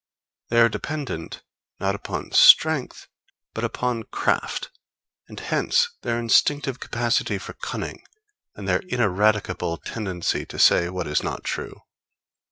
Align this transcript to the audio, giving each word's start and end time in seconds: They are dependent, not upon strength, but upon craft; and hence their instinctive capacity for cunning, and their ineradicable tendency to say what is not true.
They 0.49 0.59
are 0.59 0.67
dependent, 0.67 1.43
not 1.79 1.93
upon 1.93 2.31
strength, 2.31 3.07
but 3.53 3.63
upon 3.63 4.01
craft; 4.05 4.71
and 5.27 5.39
hence 5.39 5.89
their 6.01 6.17
instinctive 6.17 6.79
capacity 6.79 7.37
for 7.37 7.53
cunning, 7.53 8.01
and 8.55 8.67
their 8.67 8.79
ineradicable 8.89 9.77
tendency 9.77 10.43
to 10.43 10.57
say 10.57 10.89
what 10.89 11.05
is 11.05 11.21
not 11.21 11.43
true. 11.43 11.83